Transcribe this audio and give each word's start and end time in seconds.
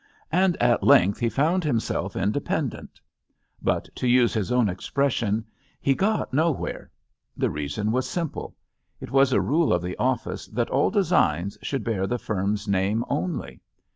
And 0.31 0.57
at 0.59 0.81
length 0.81 1.19
he 1.19 1.29
found 1.29 1.63
himself 1.63 2.15
independent. 2.15 2.99
But, 3.61 3.87
to 3.97 4.07
use 4.07 4.33
his 4.33 4.51
own 4.51 4.67
expression, 4.67 5.45
he 5.79 5.93
got 5.93 6.33
nowhere." 6.33 6.89
The 7.37 7.51
reason 7.51 7.91
was 7.91 8.09
simple; 8.09 8.55
it 8.99 9.11
was 9.11 9.31
a 9.31 9.39
rule 9.39 9.71
of 9.71 9.83
the 9.83 9.95
office 9.97 10.47
that 10.47 10.71
all 10.71 10.89
designs 10.89 11.55
should 11.61 11.83
bear 11.83 12.07
the 12.07 12.17
firm's 12.17 12.67
name 12.67 13.05
only. 13.09 13.61